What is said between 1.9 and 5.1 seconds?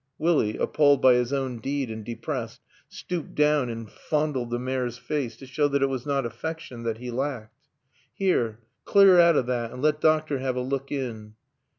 and depressed, stooped down and fondled the mare's